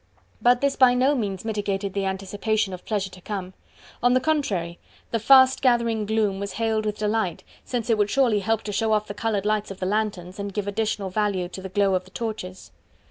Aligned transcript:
But 0.41 0.61
this 0.61 0.75
by 0.75 0.95
no 0.95 1.13
means 1.13 1.45
mitigated 1.45 1.93
the 1.93 2.05
anticipation 2.07 2.73
of 2.73 2.85
pleasure 2.85 3.11
to 3.11 3.21
come. 3.21 3.53
On 4.01 4.13
the 4.15 4.19
contrary, 4.19 4.79
the 5.11 5.19
fast 5.19 5.61
gathering 5.61 6.07
gloom 6.07 6.39
was 6.39 6.53
hailed 6.53 6.87
with 6.87 6.97
delight, 6.97 7.43
since 7.65 7.87
it 7.87 7.99
would 7.99 8.09
surely 8.09 8.39
help 8.39 8.63
to 8.63 8.71
show 8.71 8.93
off 8.93 9.05
the 9.05 9.13
coloured 9.13 9.45
lights 9.45 9.69
of 9.69 9.79
the 9.79 9.85
lanthorns, 9.85 10.39
and 10.39 10.55
give 10.55 10.67
additional 10.67 11.11
value 11.11 11.47
to 11.49 11.61
the 11.61 11.69
glow 11.69 11.93
of 11.93 12.05
the 12.05 12.09
torches. 12.09 12.71